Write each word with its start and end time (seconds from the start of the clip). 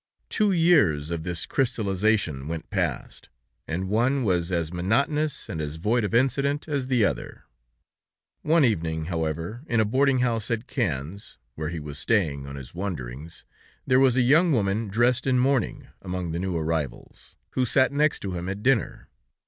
Two 0.29 0.51
years 0.51 1.11
of 1.11 1.21
this 1.21 1.45
crystallization 1.45 2.47
went 2.47 2.71
past, 2.71 3.29
and 3.67 3.87
one 3.87 4.23
was 4.23 4.51
as 4.51 4.73
monotonous, 4.73 5.47
and 5.47 5.61
as 5.61 5.75
void 5.75 6.03
of 6.03 6.11
incident, 6.15 6.67
as 6.67 6.87
the 6.87 7.05
other. 7.05 7.43
One 8.41 8.65
evening, 8.65 9.05
however, 9.13 9.61
in 9.67 9.79
a 9.79 9.85
boarding 9.85 10.17
house 10.17 10.49
at 10.49 10.65
Cannes, 10.65 11.37
where 11.53 11.69
he 11.69 11.79
was 11.79 11.99
staying 11.99 12.47
on 12.47 12.55
his 12.55 12.73
wanderings, 12.73 13.45
there 13.85 13.99
was 13.99 14.17
a 14.17 14.21
young 14.21 14.51
woman 14.51 14.87
dressed 14.87 15.27
in 15.27 15.37
mourning, 15.37 15.89
among 16.01 16.31
the 16.31 16.39
new 16.39 16.57
arrivals, 16.57 17.35
who 17.51 17.63
sat 17.63 17.91
next 17.91 18.21
to 18.21 18.33
him 18.33 18.49
at 18.49 18.63
dinner. 18.63 19.07